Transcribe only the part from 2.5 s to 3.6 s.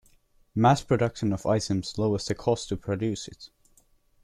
to produce it.